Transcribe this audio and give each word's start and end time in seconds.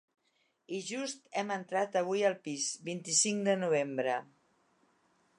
I 0.75 0.77
just 0.85 1.27
hem 1.41 1.51
entrat 1.55 1.97
avui 2.01 2.23
al 2.29 2.37
pis, 2.47 2.65
vint-i-cinc 2.87 3.43
de 3.49 3.55
Novembre. 3.65 4.17